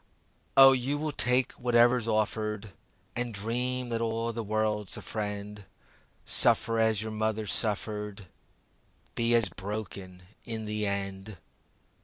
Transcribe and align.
O 0.57 0.71
you 0.71 0.97
will 0.97 1.11
take 1.11 1.51
whatever's 1.51 2.07
offered 2.07 2.71
And 3.15 3.35
dream 3.35 3.89
that 3.89 4.01
all 4.01 4.33
the 4.33 4.43
world's 4.43 4.97
a 4.97 5.01
friend. 5.03 5.63
Suffer 6.25 6.79
as 6.79 7.03
your 7.03 7.11
mother 7.11 7.45
suffered, 7.45 8.25
Be 9.13 9.35
as 9.35 9.49
broken 9.49 10.23
in 10.43 10.65
the 10.65 10.87
end. 10.87 11.37